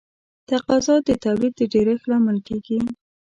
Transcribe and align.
تقاضا 0.49 0.95
د 1.07 1.09
تولید 1.23 1.53
د 1.57 1.61
ډېرښت 1.73 2.05
لامل 2.09 2.37
کیږي. 2.47 2.79